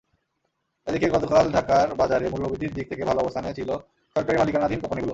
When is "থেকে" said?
2.89-3.03